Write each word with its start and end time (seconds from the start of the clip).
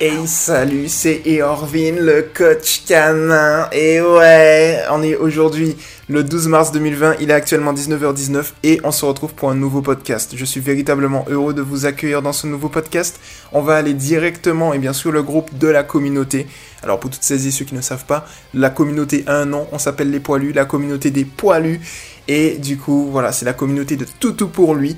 Hey 0.00 0.28
salut, 0.28 0.88
c'est 0.88 1.22
Eorvin, 1.26 1.96
le 1.98 2.30
coach 2.32 2.84
canin. 2.86 3.68
Et 3.72 4.00
ouais, 4.00 4.80
on 4.92 5.02
est 5.02 5.16
aujourd'hui 5.16 5.76
le 6.08 6.22
12 6.22 6.46
mars 6.46 6.70
2020, 6.70 7.16
il 7.18 7.30
est 7.30 7.34
actuellement 7.34 7.72
19h19 7.74 8.52
et 8.62 8.80
on 8.84 8.92
se 8.92 9.04
retrouve 9.04 9.34
pour 9.34 9.50
un 9.50 9.56
nouveau 9.56 9.82
podcast. 9.82 10.34
Je 10.36 10.44
suis 10.44 10.60
véritablement 10.60 11.26
heureux 11.28 11.52
de 11.52 11.62
vous 11.62 11.84
accueillir 11.84 12.22
dans 12.22 12.32
ce 12.32 12.46
nouveau 12.46 12.68
podcast. 12.68 13.18
On 13.50 13.60
va 13.60 13.74
aller 13.74 13.92
directement 13.92 14.72
et 14.72 14.78
bien 14.78 14.92
sûr 14.92 15.10
le 15.10 15.24
groupe 15.24 15.58
de 15.58 15.66
la 15.66 15.82
communauté. 15.82 16.46
Alors 16.84 17.00
pour 17.00 17.10
toutes 17.10 17.24
celles 17.24 17.44
et 17.48 17.50
ceux 17.50 17.64
qui 17.64 17.74
ne 17.74 17.80
savent 17.80 18.06
pas, 18.06 18.24
la 18.54 18.70
communauté 18.70 19.24
a 19.26 19.34
un 19.34 19.46
nom, 19.46 19.66
on 19.72 19.80
s'appelle 19.80 20.12
les 20.12 20.20
poilus, 20.20 20.52
la 20.52 20.64
communauté 20.64 21.10
des 21.10 21.24
poilus. 21.24 21.80
Et 22.28 22.58
du 22.58 22.76
coup, 22.76 23.08
voilà, 23.10 23.32
c'est 23.32 23.46
la 23.46 23.52
communauté 23.52 23.96
de 23.96 24.06
Toutou 24.20 24.46
pour 24.46 24.76
lui. 24.76 24.96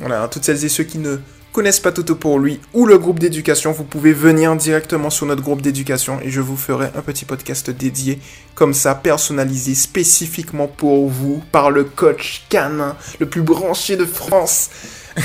Voilà, 0.00 0.26
toutes 0.26 0.42
celles 0.42 0.64
et 0.64 0.68
ceux 0.68 0.82
qui 0.84 0.98
ne 0.98 1.18
connaissent 1.52 1.80
pas 1.80 1.92
Toto 1.92 2.14
pour 2.14 2.38
lui 2.38 2.60
ou 2.74 2.86
le 2.86 2.98
groupe 2.98 3.18
d'éducation, 3.18 3.72
vous 3.72 3.84
pouvez 3.84 4.12
venir 4.12 4.54
directement 4.56 5.10
sur 5.10 5.26
notre 5.26 5.42
groupe 5.42 5.62
d'éducation 5.62 6.20
et 6.22 6.30
je 6.30 6.40
vous 6.40 6.56
ferai 6.56 6.86
un 6.96 7.02
petit 7.02 7.24
podcast 7.24 7.70
dédié 7.70 8.20
comme 8.54 8.74
ça, 8.74 8.94
personnalisé 8.94 9.74
spécifiquement 9.74 10.68
pour 10.68 11.08
vous 11.08 11.42
par 11.50 11.70
le 11.70 11.84
coach 11.84 12.44
canin 12.48 12.96
le 13.18 13.26
plus 13.26 13.42
branché 13.42 13.96
de 13.96 14.04
France. 14.04 14.70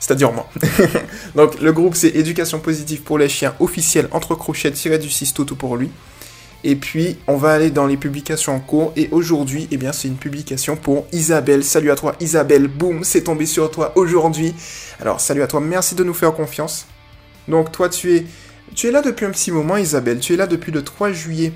C'est-à-dire 0.00 0.32
moi. 0.32 0.48
Donc 1.34 1.60
le 1.60 1.72
groupe 1.72 1.94
c'est 1.94 2.08
Éducation 2.08 2.58
positive 2.60 3.02
pour 3.02 3.18
les 3.18 3.28
chiens 3.28 3.54
officiel 3.60 4.08
entre 4.10 4.34
crochets 4.34 4.72
tiré 4.72 4.98
du 4.98 5.08
6 5.08 5.34
Toto 5.34 5.54
pour 5.54 5.76
lui. 5.76 5.90
Et 6.66 6.76
puis, 6.76 7.18
on 7.26 7.36
va 7.36 7.52
aller 7.52 7.70
dans 7.70 7.86
les 7.86 7.98
publications 7.98 8.54
en 8.54 8.60
cours. 8.60 8.94
Et 8.96 9.10
aujourd'hui, 9.12 9.68
eh 9.70 9.76
bien, 9.76 9.92
c'est 9.92 10.08
une 10.08 10.16
publication 10.16 10.76
pour 10.76 11.06
Isabelle. 11.12 11.62
Salut 11.62 11.90
à 11.90 11.94
toi, 11.94 12.16
Isabelle. 12.20 12.68
Boum, 12.68 13.04
c'est 13.04 13.24
tombé 13.24 13.44
sur 13.44 13.70
toi 13.70 13.92
aujourd'hui. 13.96 14.54
Alors, 14.98 15.20
salut 15.20 15.42
à 15.42 15.46
toi. 15.46 15.60
Merci 15.60 15.94
de 15.94 16.02
nous 16.02 16.14
faire 16.14 16.32
confiance. 16.32 16.86
Donc, 17.48 17.70
toi, 17.70 17.90
tu 17.90 18.16
es, 18.16 18.24
tu 18.74 18.88
es 18.88 18.90
là 18.90 19.02
depuis 19.02 19.26
un 19.26 19.30
petit 19.30 19.52
moment, 19.52 19.76
Isabelle. 19.76 20.20
Tu 20.20 20.32
es 20.32 20.36
là 20.36 20.46
depuis 20.46 20.72
le 20.72 20.82
3 20.82 21.12
juillet 21.12 21.52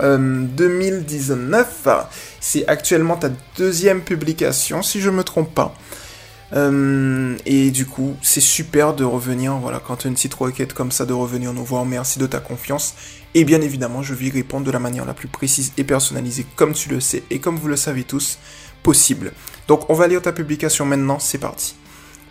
2019. 0.00 1.82
Euh, 1.86 1.92
c'est 2.40 2.66
actuellement 2.66 3.16
ta 3.16 3.30
deuxième 3.56 4.00
publication, 4.00 4.82
si 4.82 5.00
je 5.00 5.10
me 5.10 5.22
trompe 5.22 5.54
pas. 5.54 5.74
Euh, 6.54 7.36
et 7.44 7.70
du 7.70 7.86
coup, 7.86 8.16
c'est 8.22 8.40
super 8.40 8.94
de 8.94 9.04
revenir, 9.04 9.54
voilà, 9.56 9.80
quand 9.80 9.96
tu 9.96 10.06
as 10.06 10.08
une 10.08 10.14
petite 10.14 10.34
requête 10.34 10.72
comme 10.72 10.90
ça, 10.90 11.04
de 11.04 11.12
revenir 11.12 11.52
nous 11.52 11.64
voir. 11.64 11.84
Merci 11.84 12.18
de 12.18 12.26
ta 12.26 12.40
confiance. 12.40 12.94
Et 13.34 13.44
bien 13.44 13.60
évidemment, 13.60 14.02
je 14.02 14.14
vais 14.14 14.26
y 14.26 14.30
répondre 14.30 14.64
de 14.64 14.70
la 14.70 14.78
manière 14.78 15.04
la 15.04 15.14
plus 15.14 15.28
précise 15.28 15.72
et 15.76 15.84
personnalisée, 15.84 16.46
comme 16.56 16.72
tu 16.72 16.88
le 16.88 17.00
sais 17.00 17.22
et 17.30 17.40
comme 17.40 17.56
vous 17.56 17.68
le 17.68 17.76
savez 17.76 18.04
tous, 18.04 18.38
possible. 18.82 19.32
Donc, 19.66 19.88
on 19.90 19.94
va 19.94 20.08
lire 20.08 20.22
ta 20.22 20.32
publication 20.32 20.86
maintenant, 20.86 21.18
c'est 21.18 21.38
parti. 21.38 21.76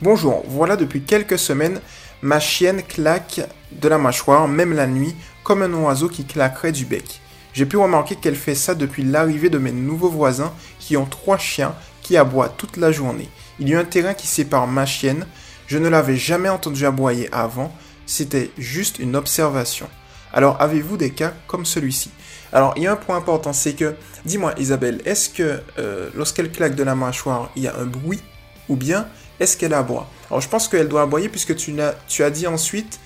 Bonjour, 0.01 0.43
voilà 0.47 0.75
depuis 0.75 1.01
quelques 1.01 1.39
semaines, 1.39 1.81
ma 2.21 2.39
chienne 2.39 2.83
claque 2.83 3.41
de 3.71 3.87
la 3.87 3.97
mâchoire, 3.97 4.47
même 4.47 4.73
la 4.73 4.87
nuit, 4.87 5.15
comme 5.43 5.61
un 5.61 5.73
oiseau 5.73 6.07
qui 6.07 6.25
claquerait 6.25 6.71
du 6.71 6.85
bec. 6.85 7.21
J'ai 7.53 7.65
pu 7.65 7.77
remarquer 7.77 8.15
qu'elle 8.15 8.35
fait 8.35 8.53
ça 8.53 8.75
depuis 8.75 9.03
l'arrivée 9.03 9.49
de 9.49 9.57
mes 9.57 9.71
nouveaux 9.71 10.09
voisins 10.09 10.53
qui 10.79 10.97
ont 10.97 11.05
trois 11.05 11.37
chiens 11.37 11.73
qui 12.03 12.15
aboient 12.15 12.49
toute 12.49 12.77
la 12.77 12.91
journée. 12.91 13.29
Il 13.59 13.69
y 13.69 13.75
a 13.75 13.79
un 13.79 13.85
terrain 13.85 14.13
qui 14.13 14.27
sépare 14.27 14.67
ma 14.67 14.85
chienne. 14.85 15.25
Je 15.67 15.77
ne 15.77 15.89
l'avais 15.89 16.17
jamais 16.17 16.49
entendu 16.49 16.85
aboyer 16.85 17.29
avant. 17.31 17.73
C'était 18.05 18.51
juste 18.57 18.99
une 18.99 19.15
observation. 19.15 19.89
Alors, 20.33 20.61
avez-vous 20.61 20.97
des 20.97 21.11
cas 21.11 21.33
comme 21.47 21.65
celui-ci? 21.65 22.11
Alors, 22.53 22.73
il 22.77 22.83
y 22.83 22.87
a 22.87 22.93
un 22.93 22.97
point 22.97 23.17
important, 23.17 23.53
c'est 23.53 23.73
que, 23.73 23.95
dis-moi 24.25 24.53
Isabelle, 24.57 25.01
est-ce 25.05 25.29
que 25.29 25.59
euh, 25.79 26.09
lorsqu'elle 26.15 26.51
claque 26.51 26.75
de 26.75 26.83
la 26.83 26.95
mâchoire, 26.95 27.49
il 27.55 27.63
y 27.63 27.67
a 27.67 27.75
un 27.75 27.85
bruit? 27.85 28.21
Ou 28.69 28.75
bien 28.75 29.07
est-ce 29.39 29.57
qu'elle 29.57 29.73
aboie? 29.73 30.09
Alors, 30.29 30.41
je 30.41 30.49
pense 30.49 30.67
qu'elle 30.67 30.87
doit 30.87 31.03
aboyer 31.03 31.29
puisque 31.29 31.55
tu, 31.55 31.75
as, 31.81 32.29
dit 32.29 32.47
ensuite, 32.47 32.99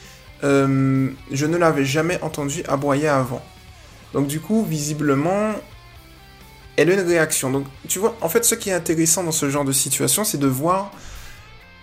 euh, 0.44 1.10
je 1.32 1.46
ne 1.46 1.58
l'avais 1.58 1.86
jamais 1.86 2.20
entendu 2.22 2.64
aboyer 2.68 3.08
avant. 3.08 3.44
Donc, 4.14 4.28
du 4.28 4.40
coup, 4.40 4.66
visiblement, 4.66 5.54
elle 6.82 6.92
a 6.92 6.94
une 6.94 7.08
réaction. 7.08 7.50
Donc, 7.50 7.66
tu 7.88 8.00
vois, 8.00 8.16
en 8.22 8.30
fait, 8.30 8.44
ce 8.46 8.56
qui 8.56 8.70
est 8.70 8.74
intéressant 8.74 9.24
dans 9.24 9.32
ce 9.32 9.50
genre 9.50 9.66
de 9.66 9.72
situation, 9.72 10.24
c'est 10.24 10.38
de 10.38 10.48
voir 10.48 10.92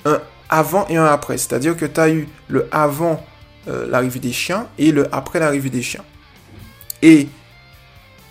un 0.04 0.20
avant 0.48 0.86
et 0.88 0.96
un 0.96 1.06
après. 1.06 1.38
C'est-à-dire 1.38 1.76
que 1.76 1.84
tu 1.84 2.00
as 2.00 2.08
eu 2.10 2.28
le 2.48 2.68
avant 2.72 3.24
euh, 3.68 3.86
l'arrivée 3.88 4.20
des 4.20 4.32
chiens 4.32 4.68
et 4.78 4.92
le 4.92 5.12
après 5.14 5.40
l'arrivée 5.40 5.70
des 5.70 5.82
chiens. 5.82 6.04
Et 7.02 7.28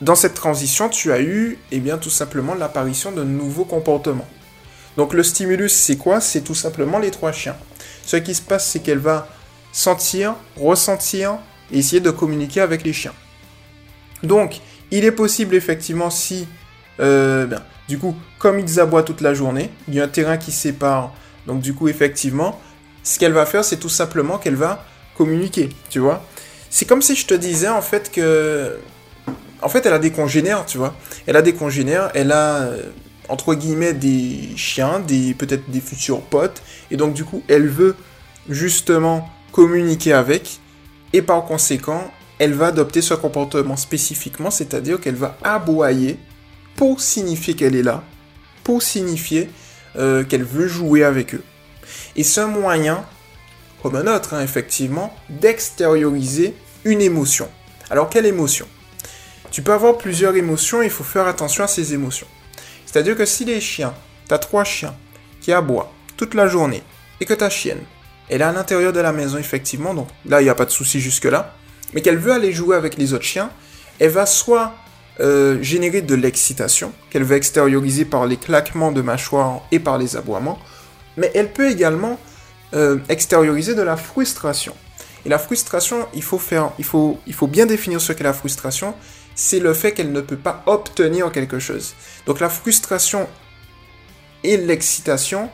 dans 0.01 0.16
cette 0.16 0.33
transition, 0.33 0.89
tu 0.89 1.11
as 1.11 1.22
eu, 1.22 1.57
eh 1.72 1.79
bien, 1.79 1.97
tout 1.97 2.09
simplement 2.09 2.53
l'apparition 2.53 3.11
de 3.11 3.23
nouveaux 3.23 3.66
comportements. 3.66 4.28
Donc 4.95 5.13
le 5.13 5.23
stimulus, 5.23 5.73
c'est 5.73 5.97
quoi? 5.97 6.19
C'est 6.19 6.41
tout 6.41 6.55
simplement 6.55 6.97
les 6.99 7.11
trois 7.11 7.31
chiens. 7.31 7.55
Ce 8.03 8.17
qui 8.17 8.34
se 8.34 8.41
passe, 8.41 8.67
c'est 8.67 8.79
qu'elle 8.79 8.97
va 8.97 9.28
sentir, 9.72 10.35
ressentir 10.55 11.38
et 11.72 11.79
essayer 11.79 12.01
de 12.01 12.09
communiquer 12.09 12.61
avec 12.61 12.84
les 12.84 12.94
chiens. 12.94 13.13
Donc, 14.23 14.61
il 14.91 15.05
est 15.05 15.11
possible 15.11 15.55
effectivement 15.55 16.09
si, 16.09 16.47
euh, 17.00 17.47
du 17.88 17.97
coup, 17.97 18.16
comme 18.39 18.59
ils 18.59 18.79
aboient 18.79 19.03
toute 19.03 19.22
la 19.22 19.33
journée, 19.33 19.69
il 19.88 19.95
y 19.95 20.00
a 20.00 20.03
un 20.03 20.07
terrain 20.07 20.38
qui 20.38 20.51
sépare. 20.51 21.13
Donc 21.45 21.61
du 21.61 21.73
coup, 21.73 21.88
effectivement, 21.88 22.59
ce 23.03 23.19
qu'elle 23.19 23.33
va 23.33 23.45
faire, 23.45 23.63
c'est 23.63 23.78
tout 23.78 23.89
simplement 23.89 24.38
qu'elle 24.38 24.55
va 24.55 24.85
communiquer, 25.16 25.69
tu 25.89 26.00
vois. 26.00 26.23
C'est 26.69 26.85
comme 26.85 27.01
si 27.01 27.16
je 27.16 27.25
te 27.25 27.33
disais 27.33 27.69
en 27.69 27.81
fait 27.81 28.11
que, 28.11 28.78
en 29.61 29.69
fait, 29.69 29.85
elle 29.85 29.94
a 29.94 30.00
des 30.00 30.11
congénères, 30.11 30.66
tu 30.66 30.78
vois. 30.78 30.95
Elle 31.25 31.35
a 31.35 31.41
des 31.41 31.53
congénères, 31.53 32.11
elle 32.13 32.31
a 32.31 32.57
euh, 32.57 32.84
entre 33.29 33.55
guillemets 33.55 33.94
des 33.94 34.51
chiens, 34.55 35.01
peut-être 35.38 35.69
des 35.69 35.81
futurs 35.81 36.22
potes, 36.22 36.61
et 36.91 36.97
donc 36.97 37.13
du 37.13 37.25
coup, 37.25 37.44
elle 37.47 37.67
veut 37.67 37.95
justement 38.49 39.29
communiquer 39.51 40.13
avec, 40.13 40.59
et 41.13 41.22
par 41.22 41.44
conséquent, 41.45 42.11
elle 42.40 42.53
va 42.53 42.68
adopter 42.68 43.02
ce 43.02 43.14
comportement 43.14 43.78
spécifiquement, 43.78 44.52
c'est-à-dire 44.52 45.00
qu'elle 45.00 45.16
va 45.16 45.38
aboyer 45.44 46.20
pour 46.75 47.02
signifier 47.02 47.56
qu'elle 47.56 47.75
est 47.75 47.84
là, 47.84 48.03
pour 48.64 48.84
signifier 48.84 49.50
euh, 49.98 50.24
qu'elle 50.24 50.44
veut 50.44 50.68
jouer 50.68 51.03
avec 51.03 51.34
eux. 51.34 51.44
Et 52.16 52.24
c'est 52.24 52.42
un 52.42 52.47
moyen 52.47 53.06
comme 53.81 53.96
un 53.96 54.08
autre, 54.08 54.34
hein, 54.34 54.42
effectivement, 54.42 55.16
d'extérioriser 55.30 56.56
une 56.84 57.02
émotion. 57.02 57.47
Alors, 57.90 58.09
quelle 58.09 58.26
émotion? 58.26 58.68
Tu 59.52 59.62
peux 59.62 59.72
avoir 59.72 59.97
plusieurs 59.97 60.36
émotions, 60.36 60.81
il 60.81 60.90
faut 60.90 61.03
faire 61.03 61.28
attention 61.28 61.64
à 61.64 61.68
ces 61.68 61.94
émotions. 61.94 62.28
C'est-à-dire 62.86 63.16
que 63.16 63.26
si 63.26 63.46
les 63.46 63.62
chiens, 63.62 63.94
tu 64.28 64.34
as 64.34 64.40
trois 64.40 64.64
chiens 64.64 64.96
qui 65.42 65.53
aboient 65.53 65.92
toute 66.18 66.34
la 66.34 66.47
journée, 66.47 66.84
et 67.20 67.26
que 67.26 67.34
ta 67.34 67.50
chienne, 67.50 67.81
elle 68.30 68.42
est 68.42 68.46
à 68.46 68.52
l'intérieur 68.52 68.94
de 68.94 69.00
la 69.00 69.12
maison, 69.12 69.38
effectivement, 69.38 69.94
donc 69.94 70.08
là, 70.26 70.42
il 70.42 70.44
n'y 70.44 70.50
a 70.50 70.56
pas 70.56 70.66
de 70.66 70.72
souci 70.72 71.00
jusque-là, 71.00 71.56
mais 71.94 72.02
qu'elle 72.02 72.18
veut 72.18 72.31
aller 72.31 72.52
jouer 72.52 72.75
avec 72.75 72.98
les 72.98 73.14
autres 73.14 73.24
chiens, 73.24 73.50
elle 74.00 74.12
va 74.12 74.25
soit 74.25 74.74
euh, 75.20 75.62
générer 75.62 76.02
de 76.02 76.16
l'excitation, 76.16 76.94
qu'elle 77.09 77.24
va 77.24 77.36
extérioriser 77.36 78.06
par 78.06 78.25
les 78.25 78.38
claquements 78.38 78.92
de 78.92 79.02
mâchoire 79.02 79.62
et 79.72 79.80
par 79.80 79.97
les 79.97 80.16
aboiements, 80.16 80.59
mais 81.16 81.31
elle 81.34 81.52
peut 81.52 81.70
également 81.70 82.20
euh, 82.74 82.97
extérioriser 83.09 83.76
de 83.76 83.81
la 83.81 83.97
frustration. 83.97 84.76
Et 85.26 85.30
la 85.30 85.40
frustration, 85.40 86.08
il 86.14 86.24
faut 86.24 86.38
faire, 86.38 86.72
il 86.78 86.86
faut, 86.86 87.20
il 87.28 87.34
faut 87.34 87.47
bien 87.47 87.66
définir 87.66 88.00
ce 88.00 88.14
qu'est 88.14 88.24
la 88.24 88.34
frustration. 88.34 88.94
C'est 89.36 89.59
le 89.59 89.74
fait 89.74 89.92
qu'elle 89.92 90.12
ne 90.12 90.22
peut 90.22 90.38
pas 90.38 90.64
obtenir 90.68 91.31
quelque 91.31 91.59
chose. 91.59 91.96
Donc 92.26 92.40
la 92.40 92.50
frustration 92.50 93.28
et 94.44 94.58
l'excitation, 94.58 95.50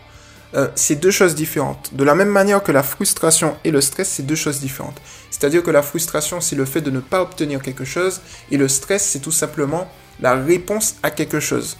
euh, 0.56 0.68
c'est 0.76 0.96
deux 0.96 1.12
choses 1.12 1.36
différentes. 1.36 1.92
De 1.94 2.04
la 2.04 2.16
même 2.16 2.30
manière 2.30 2.62
que 2.62 2.72
la 2.72 2.84
frustration 2.84 3.56
et 3.64 3.72
le 3.72 3.82
stress, 3.82 4.10
c'est 4.10 4.26
deux 4.26 4.36
choses 4.36 4.60
différentes. 4.60 5.02
C'est-à-dire 5.32 5.64
que 5.64 5.72
la 5.72 5.82
frustration, 5.82 6.42
c'est 6.42 6.56
le 6.56 6.66
fait 6.66 6.82
de 6.82 6.92
ne 6.92 7.00
pas 7.00 7.22
obtenir 7.22 7.62
quelque 7.62 7.86
chose, 7.86 8.22
et 8.52 8.58
le 8.58 8.68
stress, 8.68 9.04
c'est 9.04 9.20
tout 9.20 9.32
simplement 9.32 9.88
la 10.20 10.36
réponse 10.36 10.96
à 11.02 11.12
quelque 11.12 11.40
chose. 11.40 11.78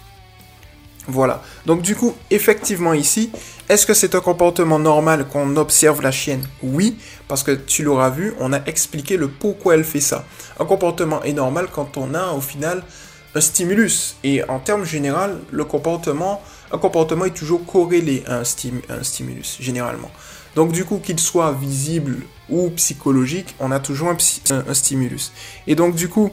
Voilà. 1.06 1.42
Donc 1.66 1.82
du 1.82 1.94
coup, 1.94 2.14
effectivement 2.30 2.94
ici, 2.94 3.30
est-ce 3.68 3.86
que 3.86 3.94
c'est 3.94 4.14
un 4.14 4.20
comportement 4.20 4.78
normal 4.78 5.26
qu'on 5.28 5.56
observe 5.56 6.00
la 6.02 6.10
chienne? 6.10 6.46
Oui, 6.62 6.98
parce 7.28 7.42
que 7.42 7.52
tu 7.52 7.82
l'auras 7.82 8.10
vu, 8.10 8.34
on 8.40 8.52
a 8.52 8.64
expliqué 8.64 9.16
le 9.16 9.28
pourquoi 9.28 9.74
elle 9.74 9.84
fait 9.84 10.00
ça. 10.00 10.24
Un 10.58 10.64
comportement 10.64 11.22
est 11.22 11.34
normal 11.34 11.68
quand 11.72 11.96
on 11.98 12.14
a 12.14 12.32
au 12.32 12.40
final 12.40 12.82
un 13.34 13.40
stimulus. 13.40 14.16
Et 14.24 14.42
en 14.48 14.58
termes 14.60 14.84
général, 14.84 15.38
le 15.50 15.64
comportement, 15.64 16.42
un 16.74 16.78
comportement 16.78 17.24
est 17.24 17.34
toujours 17.34 17.64
corrélé 17.64 18.24
à 18.26 18.40
un, 18.40 18.44
stimulus, 18.44 19.58
généralement. 19.60 20.10
Donc 20.56 20.72
du 20.72 20.84
coup, 20.84 20.98
qu'il 20.98 21.20
soit 21.20 21.52
visible 21.52 22.22
ou 22.50 22.68
psychologique, 22.70 23.54
on 23.60 23.70
a 23.70 23.78
toujours 23.78 24.08
un 24.10 24.74
stimulus. 24.74 25.32
Et 25.68 25.76
donc 25.76 25.94
du 25.94 26.08
coup, 26.08 26.32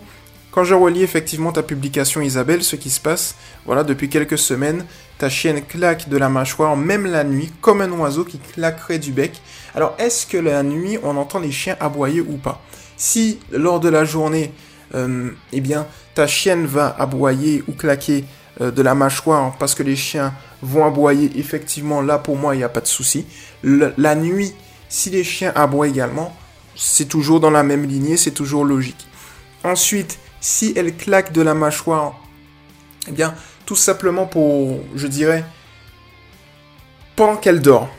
quand 0.50 0.64
je 0.64 0.74
relis 0.74 1.04
effectivement 1.04 1.52
ta 1.52 1.62
publication 1.62 2.22
Isabelle, 2.22 2.64
ce 2.64 2.76
qui 2.76 2.90
se 2.90 3.00
passe, 3.00 3.36
voilà, 3.66 3.84
depuis 3.84 4.10
quelques 4.10 4.38
semaines, 4.40 4.86
ta 5.20 5.30
chienne 5.30 5.62
claque 5.62 6.10
de 6.10 6.18
la 6.18 6.28
mâchoire, 6.28 6.76
même 6.76 7.06
la 7.06 7.24
nuit, 7.24 7.52
comme 7.62 7.82
un 7.82 7.92
oiseau 7.92 8.26
qui 8.26 8.40
claquerait 8.40 9.00
du 9.00 9.12
bec. 9.12 9.40
Alors, 9.76 9.96
est-ce 10.00 10.26
que 10.26 10.38
la 10.38 10.64
nuit, 10.64 10.98
on 11.04 11.18
entend 11.18 11.40
les 11.40 11.52
chiens 11.52 11.78
aboyer 11.80 12.22
ou 12.22 12.38
pas? 12.38 12.62
Si, 12.98 13.40
lors 13.52 13.80
de 13.80 13.90
la 13.90 14.06
journée, 14.06 14.52
euh, 14.96 15.30
eh 15.54 15.62
bien, 15.62 15.86
ta 16.16 16.26
chienne 16.26 16.66
va 16.66 16.96
aboyer 17.00 17.64
ou 17.68 17.74
claquer 17.74 18.26
de 18.60 18.82
la 18.82 18.96
mâchoire 18.96 19.56
parce 19.58 19.76
que 19.76 19.84
les 19.84 19.96
chiens 19.96 20.34
vont 20.62 20.86
aboyer. 20.86 21.32
Effectivement, 21.38 22.02
là, 22.02 22.18
pour 22.18 22.38
moi, 22.38 22.56
il 22.56 22.60
n'y 22.60 22.64
a 22.64 22.70
pas 22.70 22.82
de 22.82 22.88
souci. 22.88 23.26
la 23.64 24.16
nuit, 24.16 24.54
si 24.90 25.10
les 25.10 25.24
chiens 25.24 25.54
aboient 25.56 25.88
également, 25.88 26.36
c'est 26.76 27.08
toujours 27.08 27.40
dans 27.40 27.50
la 27.50 27.64
même 27.64 27.86
lignée, 27.86 28.18
c'est 28.18 28.32
toujours 28.32 28.66
logique. 28.66 29.08
Ensuite, 29.64 30.20
si 30.40 30.74
elle 30.76 30.96
claque 30.96 31.32
de 31.32 31.42
la 31.42 31.54
mâchoire, 31.54 32.20
eh 33.08 33.12
bien, 33.12 33.36
tout 33.66 33.76
simplement 33.76 34.26
pour, 34.26 34.80
je 34.96 35.08
dirais, 35.08 35.46
pendant 37.16 37.38
qu'elle 37.38 37.62
dort, 37.62 37.90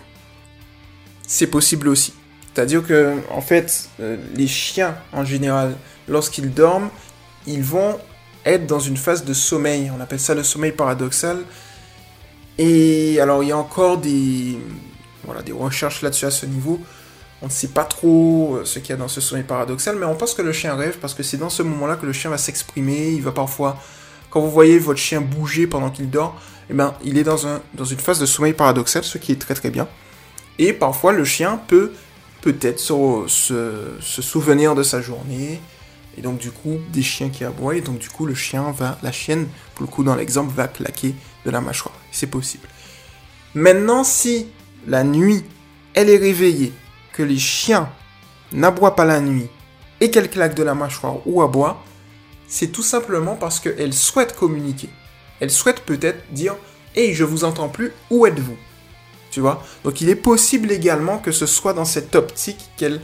c'est 1.27 1.47
possible 1.47 1.89
aussi. 1.89 2.15
C'est-à-dire 2.53 2.87
que, 2.87 3.17
en 3.31 3.41
fait, 3.41 3.89
euh, 4.01 4.17
les 4.35 4.49
chiens, 4.49 4.97
en 5.13 5.25
général, 5.25 5.77
lorsqu'ils 6.09 6.53
dorment, 6.53 6.91
ils 7.47 7.63
vont 7.63 7.99
être 8.45 8.67
dans 8.67 8.81
une 8.81 8.97
phase 8.97 9.25
de 9.25 9.35
sommeil. 9.35 9.91
On 9.97 10.01
appelle 10.01 10.21
ça 10.21 10.35
le 10.35 10.43
sommeil 10.43 10.73
paradoxal. 10.73 11.39
Et 12.59 13.19
alors, 13.21 13.43
il 13.43 13.49
y 13.49 13.53
a 13.53 13.59
encore 13.59 13.99
des, 13.99 14.59
voilà, 15.25 15.43
des 15.43 15.53
recherches 15.53 16.03
là-dessus 16.03 16.27
à 16.27 16.31
ce 16.31 16.47
niveau. 16.47 16.81
On 17.41 17.47
ne 17.47 17.51
sait 17.51 17.69
pas 17.69 17.85
trop 17.85 18.57
euh, 18.57 18.65
ce 18.65 18.79
qu'il 18.79 18.91
y 18.91 18.93
a 18.93 18.97
dans 18.97 19.09
ce 19.09 19.21
sommeil 19.21 19.45
paradoxal, 19.45 19.97
mais 19.97 20.07
on 20.07 20.15
pense 20.15 20.35
que 20.35 20.43
le 20.43 20.53
chien 20.53 20.77
rêve 20.77 20.99
parce 21.01 21.13
que 21.13 21.23
c'est 21.23 21.39
dans 21.39 21.51
ce 21.51 21.63
moment-là 21.65 21.97
que 21.97 22.07
le 22.07 22.13
chien 22.13 22.31
va 22.31 22.39
s'exprimer. 22.39 23.11
Il 23.11 23.23
va 23.23 23.33
parfois, 23.33 23.79
quand 24.31 24.41
vous 24.41 24.51
voyez 24.51 24.79
votre 24.79 25.01
chien 25.01 25.21
bouger 25.21 25.67
pendant 25.67 25.91
qu'il 25.91 26.09
dort, 26.09 26.41
eh 26.71 26.75
ben, 26.75 26.95
il 27.05 27.19
est 27.19 27.25
dans, 27.25 27.47
un, 27.47 27.61
dans 27.75 27.85
une 27.85 27.99
phase 27.99 28.21
de 28.21 28.27
sommeil 28.27 28.53
paradoxal, 28.53 29.03
ce 29.03 29.19
qui 29.19 29.33
est 29.33 29.41
très 29.41 29.55
très 29.55 29.71
bien. 29.71 29.89
Et 30.59 30.73
parfois, 30.73 31.13
le 31.13 31.25
chien 31.25 31.61
peut 31.67 31.93
peut-être 32.43 32.79
se, 32.79 33.25
se, 34.01 34.23
souvenir 34.23 34.75
de 34.75 34.83
sa 34.83 35.01
journée, 35.01 35.61
et 36.17 36.23
donc 36.23 36.39
du 36.39 36.51
coup, 36.51 36.79
des 36.93 37.03
chiens 37.03 37.31
qui 37.31 37.45
aboient, 37.45 37.77
et 37.77 37.81
donc 37.81 37.99
du 37.99 38.09
coup, 38.09 38.27
le 38.27 38.35
chien 38.35 38.71
va, 38.73 38.99
la 39.03 39.13
chienne, 39.13 39.49
pour 39.75 39.87
le 39.87 39.91
coup 39.91 40.05
dans 40.05 40.15
l'exemple, 40.15 40.53
va 40.55 40.69
claquer 40.69 41.15
de 41.45 41.51
la 41.51 41.61
mâchoire. 41.61 41.95
C'est 42.11 42.27
possible. 42.27 42.69
Maintenant, 43.55 44.05
si 44.05 44.49
la 44.87 45.05
nuit, 45.05 45.45
elle 45.95 46.11
est 46.11 46.19
réveillée, 46.19 46.73
que 47.13 47.23
les 47.23 47.39
chiens 47.39 47.91
n'aboient 48.53 48.97
pas 48.97 49.05
la 49.05 49.21
nuit, 49.21 49.49
et 50.01 50.11
qu'elle 50.11 50.29
claque 50.29 50.55
de 50.55 50.63
la 50.63 50.75
mâchoire 50.75 51.27
ou 51.27 51.43
aboie, 51.43 51.83
c'est 52.49 52.69
tout 52.69 52.83
simplement 52.83 53.37
parce 53.37 53.61
qu'elle 53.61 53.95
souhaite 53.95 54.35
communiquer. 54.35 54.91
Elle 55.41 55.51
souhaite 55.51 55.81
peut-être 55.81 56.23
dire 56.33 56.57
Hey, 56.95 57.15
je 57.15 57.25
vous 57.25 57.45
entends 57.45 57.69
plus, 57.69 57.93
où 58.11 58.27
êtes-vous? 58.27 58.57
Tu 59.31 59.41
vois? 59.41 59.65
Donc 59.85 60.03
il 60.03 60.11
est 60.11 60.17
possible 60.17 60.71
également 60.71 61.19
que 61.19 61.33
ce 61.33 61.47
soit 61.47 61.73
dans 61.73 61.87
cette 61.87 62.15
optique 62.15 62.69
qu'elle. 62.77 63.01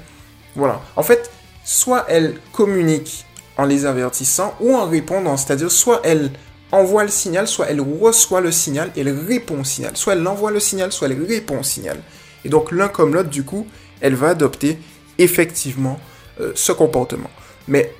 Voilà. 0.54 0.82
En 0.96 1.02
fait, 1.02 1.30
soit 1.68 2.06
elle 2.08 2.34
communique 2.54 3.26
en 3.58 3.66
les 3.66 3.84
avertissant 3.84 4.54
ou 4.58 4.74
en 4.74 4.86
répondant, 4.86 5.36
c'est-à-dire 5.36 5.70
soit 5.70 6.00
elle 6.02 6.30
envoie 6.72 7.02
le 7.02 7.10
signal, 7.10 7.46
soit 7.46 7.66
elle 7.68 7.82
reçoit 7.82 8.40
le 8.40 8.50
signal 8.50 8.90
et 8.96 9.00
elle 9.02 9.10
répond 9.10 9.60
au 9.60 9.64
signal. 9.64 9.94
Soit 9.94 10.14
elle 10.14 10.26
envoie 10.26 10.50
le 10.50 10.60
signal, 10.60 10.92
soit 10.92 11.08
elle 11.08 11.22
répond 11.22 11.60
au 11.60 11.62
signal. 11.62 12.00
Et 12.46 12.48
donc 12.48 12.72
l'un 12.72 12.88
comme 12.88 13.12
l'autre, 13.12 13.28
du 13.28 13.42
coup, 13.42 13.66
elle 14.00 14.14
va 14.14 14.28
adopter 14.28 14.78
effectivement 15.18 16.00
euh, 16.40 16.52
ce 16.54 16.72
comportement. 16.72 17.30
Mais 17.66 17.92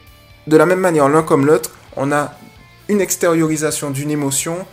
de 0.47 0.57
la 0.57 0.65
même 0.65 0.81
manière, 0.81 1.11
l'un 1.11 1.23
comme 1.23 1.45
l'autre, 1.45 1.73
on 1.95 2.11
a 2.11 2.39
une 2.89 3.03
extériorisation 3.03 3.91
d'une 3.91 4.11
émotion. 4.11 4.65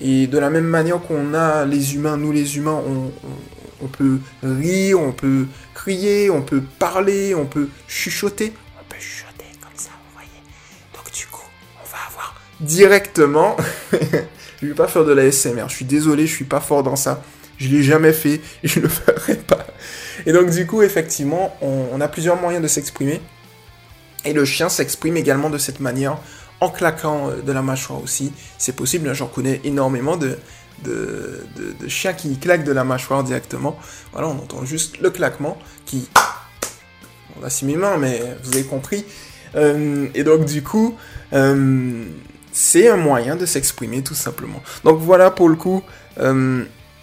Et 0.00 0.26
de 0.26 0.38
la 0.38 0.50
même 0.50 0.64
manière 0.64 1.00
qu'on 1.00 1.34
a 1.34 1.64
les 1.66 1.94
humains, 1.94 2.16
nous 2.16 2.32
les 2.32 2.56
humains, 2.56 2.82
on, 2.84 3.12
on 3.28 3.59
peut 3.88 4.18
rire, 4.42 5.00
on 5.00 5.12
peut 5.12 5.46
crier, 5.74 6.30
on 6.30 6.42
peut 6.42 6.62
parler, 6.78 7.34
on 7.34 7.46
peut 7.46 7.68
chuchoter. 7.88 8.52
On 8.80 8.84
peut 8.88 9.00
chuchoter 9.00 9.46
comme 9.60 9.70
ça, 9.74 9.90
vous 10.06 10.14
voyez. 10.14 10.28
Donc 10.94 11.12
du 11.12 11.26
coup, 11.26 11.48
on 11.82 11.88
va 11.90 11.98
avoir 12.08 12.40
directement... 12.60 13.56
je 14.62 14.66
vais 14.66 14.74
pas 14.74 14.88
faire 14.88 15.04
de 15.04 15.12
la 15.12 15.30
SMR, 15.30 15.68
je 15.68 15.74
suis 15.74 15.84
désolé, 15.84 16.26
je 16.26 16.34
suis 16.34 16.44
pas 16.44 16.60
fort 16.60 16.82
dans 16.82 16.96
ça. 16.96 17.22
Je 17.56 17.68
l'ai 17.68 17.82
jamais 17.82 18.12
fait, 18.12 18.40
je 18.64 18.80
le 18.80 18.88
ferai 18.88 19.36
pas. 19.36 19.66
Et 20.26 20.32
donc 20.32 20.50
du 20.50 20.66
coup, 20.66 20.82
effectivement, 20.82 21.56
on, 21.60 22.00
a 22.00 22.08
plusieurs 22.08 22.40
moyens 22.40 22.62
de 22.62 22.68
s'exprimer. 22.68 23.20
Et 24.24 24.32
le 24.32 24.44
chien 24.44 24.68
s'exprime 24.68 25.16
également 25.16 25.48
de 25.48 25.58
cette 25.58 25.80
manière, 25.80 26.18
en 26.60 26.68
claquant 26.68 27.30
euh, 27.30 27.40
de 27.40 27.52
la 27.52 27.62
mâchoire 27.62 28.02
aussi. 28.02 28.32
C'est 28.58 28.76
possible, 28.76 29.08
hein, 29.08 29.14
j'en 29.14 29.28
connais 29.28 29.60
énormément 29.64 30.18
de, 30.18 30.36
de, 30.84 31.88
chiens 31.88 32.12
qui 32.12 32.38
claquent 32.38 32.64
de 32.64 32.72
la 32.72 32.84
mâchoire 32.84 33.24
directement. 33.24 33.78
Voilà, 34.12 34.28
on 34.28 34.38
entend 34.38 34.64
juste 34.64 35.00
le 35.00 35.10
claquement 35.10 35.58
qui... 35.86 36.08
On 37.40 37.44
a 37.44 37.50
si 37.50 37.64
mes 37.64 37.76
mais 37.76 38.22
vous 38.42 38.52
avez 38.54 38.64
compris. 38.64 39.04
Euh, 39.54 40.08
et 40.14 40.24
donc 40.24 40.44
du 40.44 40.62
coup, 40.62 40.96
euh, 41.32 42.04
c'est 42.52 42.88
un 42.88 42.96
moyen 42.96 43.36
de 43.36 43.46
s'exprimer 43.46 44.02
tout 44.02 44.14
simplement. 44.14 44.62
Donc 44.84 44.98
voilà 45.00 45.30
pour 45.30 45.48
le 45.48 45.56
coup, 45.56 45.82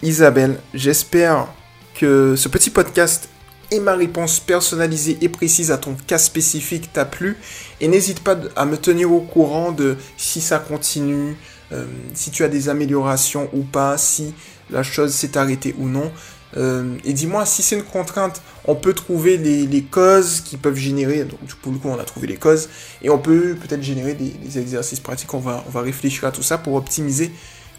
Isabelle, 0.02 0.60
j'espère 0.74 1.48
que 1.94 2.36
ce 2.36 2.48
petit 2.48 2.70
podcast 2.70 3.28
et 3.70 3.80
ma 3.80 3.94
réponse 3.94 4.40
personnalisée 4.40 5.18
et 5.20 5.28
précise 5.28 5.70
à 5.70 5.78
ton 5.78 5.94
cas 6.06 6.18
spécifique 6.18 6.92
t'a 6.92 7.04
plu. 7.04 7.36
Et 7.80 7.88
n'hésite 7.88 8.20
pas 8.20 8.36
à 8.56 8.64
me 8.64 8.76
tenir 8.76 9.12
au 9.12 9.20
courant 9.20 9.72
de 9.72 9.96
si 10.16 10.40
ça 10.40 10.58
continue, 10.58 11.36
euh, 11.72 11.84
si 12.14 12.30
tu 12.30 12.44
as 12.44 12.48
des 12.48 12.68
améliorations 12.68 13.48
ou 13.52 13.62
pas, 13.62 13.98
si 13.98 14.34
la 14.70 14.82
chose 14.82 15.12
s'est 15.12 15.36
arrêtée 15.36 15.74
ou 15.78 15.88
non. 15.88 16.10
Euh, 16.56 16.96
et 17.04 17.12
dis-moi 17.12 17.44
si 17.44 17.62
c'est 17.62 17.76
une 17.76 17.82
contrainte, 17.82 18.40
on 18.64 18.74
peut 18.74 18.94
trouver 18.94 19.36
les, 19.36 19.82
causes 19.82 20.40
qui 20.40 20.56
peuvent 20.56 20.76
générer. 20.76 21.24
Donc 21.24 21.40
pour 21.62 21.72
le 21.72 21.78
coup, 21.78 21.88
on 21.88 21.98
a 21.98 22.04
trouvé 22.04 22.26
les 22.26 22.36
causes 22.36 22.68
et 23.02 23.10
on 23.10 23.18
peut 23.18 23.54
peut-être 23.54 23.82
générer 23.82 24.14
des, 24.14 24.58
exercices 24.58 25.00
pratiques. 25.00 25.32
On 25.34 25.40
va, 25.40 25.64
on 25.72 25.80
réfléchir 25.80 26.24
à 26.24 26.32
tout 26.32 26.42
ça 26.42 26.58
pour 26.58 26.74
optimiser 26.74 27.30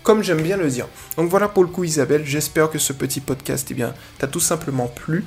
comme 0.04 0.24
j'aime 0.24 0.42
bien 0.42 0.58
le 0.58 0.70
dire. 0.70 0.88
Donc 1.18 1.30
voilà 1.30 1.48
pour 1.48 1.64
le 1.64 1.70
coup 1.70 1.84
Isabelle, 1.84 2.24
j'espère 2.26 2.70
que 2.70 2.80
ce 2.80 2.94
petit 2.94 3.20
podcast 3.20 3.68
eh 3.70 3.74
bien, 3.74 3.94
t'a 4.18 4.28
tout 4.28 4.40
simplement 4.40 4.88
plu. 4.88 5.26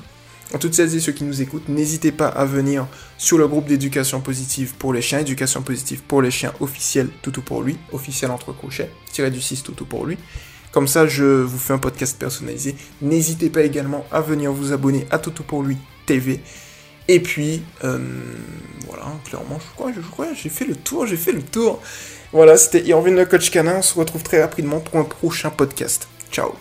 En 0.54 0.58
toutes 0.58 0.75
celles 0.75 0.94
et 0.94 1.00
ceux 1.00 1.12
qui 1.12 1.25
nous 1.25 1.40
écoutent, 1.40 1.69
n'hésitez 1.69 2.12
pas 2.12 2.28
à 2.28 2.44
venir 2.44 2.87
sur 3.16 3.38
le 3.38 3.49
groupe 3.49 3.66
d'éducation 3.66 4.20
positive 4.20 4.75
pour 4.78 4.93
les 4.93 5.00
chiens, 5.00 5.20
éducation 5.20 5.62
positive 5.62 6.02
pour 6.02 6.20
les 6.20 6.31
chiens 6.31 6.52
officiel 6.60 7.08
toutou 7.22 7.40
pour 7.40 7.62
lui, 7.62 7.78
officiel 7.93 8.31
entre 8.31 8.52
crochets, 8.52 8.90
tiré 9.12 9.31
du 9.31 9.40
6 9.40 9.62
toutou 9.62 9.87
pour 9.87 10.04
lui. 10.04 10.19
Comme 10.72 10.88
ça, 10.88 11.06
je 11.06 11.25
vous 11.25 11.58
fais 11.58 11.75
un 11.75 11.78
podcast 11.78 12.19
personnalisé. 12.19 12.75
N'hésitez 13.02 13.50
pas 13.50 13.62
également 13.62 14.06
à 14.10 14.22
venir 14.22 14.52
vous 14.52 14.72
abonner 14.72 15.06
à 15.10 15.19
Toutou 15.19 15.43
pour 15.43 15.62
lui 15.62 15.76
TV. 16.06 16.40
Et 17.08 17.20
puis, 17.20 17.62
euh, 17.84 17.99
voilà, 18.87 19.04
clairement, 19.25 19.58
je 19.58 19.75
crois, 19.75 19.93
je 19.94 20.00
crois, 20.00 20.28
j'ai 20.34 20.49
fait 20.49 20.64
le 20.64 20.75
tour, 20.75 21.06
j'ai 21.06 21.19
fait 21.19 21.32
le 21.32 21.43
tour. 21.43 21.82
Voilà, 22.32 22.56
c'était 22.56 22.82
Irvine 22.87 23.16
le 23.16 23.26
coach 23.26 23.50
canin. 23.50 23.76
On 23.76 23.82
se 23.82 23.99
retrouve 23.99 24.23
très 24.23 24.40
rapidement 24.40 24.80
pour 24.80 24.99
un 24.99 25.04
prochain 25.04 25.50
podcast. 25.50 26.09
Ciao. 26.30 26.54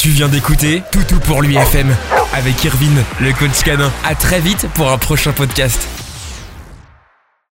Tu 0.00 0.08
viens 0.08 0.28
d'écouter 0.28 0.82
Toutou 0.90 1.20
pour 1.20 1.42
lui 1.42 1.56
FM 1.56 1.94
avec 2.34 2.64
Irvine 2.64 3.04
le 3.20 3.32
coach 3.32 3.62
canin. 3.64 3.90
À 4.04 4.14
très 4.14 4.40
vite 4.40 4.66
pour 4.74 4.90
un 4.90 4.98
prochain 4.98 5.32
podcast. 5.32 6.01